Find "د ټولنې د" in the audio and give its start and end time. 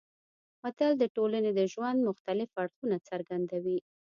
0.99-1.61